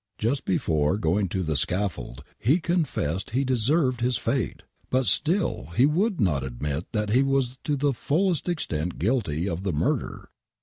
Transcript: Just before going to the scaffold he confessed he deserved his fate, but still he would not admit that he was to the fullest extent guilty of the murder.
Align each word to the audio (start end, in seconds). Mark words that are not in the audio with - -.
Just 0.17 0.45
before 0.45 0.97
going 0.97 1.27
to 1.27 1.43
the 1.43 1.55
scaffold 1.55 2.23
he 2.39 2.59
confessed 2.59 3.29
he 3.29 3.43
deserved 3.43 4.01
his 4.01 4.17
fate, 4.17 4.63
but 4.89 5.05
still 5.05 5.67
he 5.75 5.85
would 5.85 6.19
not 6.19 6.43
admit 6.43 6.91
that 6.91 7.11
he 7.11 7.21
was 7.21 7.59
to 7.65 7.77
the 7.77 7.93
fullest 7.93 8.49
extent 8.49 8.97
guilty 8.97 9.47
of 9.47 9.61
the 9.61 9.73
murder. 9.73 10.29